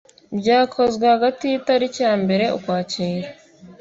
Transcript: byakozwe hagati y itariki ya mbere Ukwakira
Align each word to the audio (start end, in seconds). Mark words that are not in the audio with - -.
byakozwe 0.39 1.03
hagati 1.13 1.43
y 1.51 1.57
itariki 1.59 1.99
ya 2.07 2.13
mbere 2.23 2.45
Ukwakira 2.57 3.29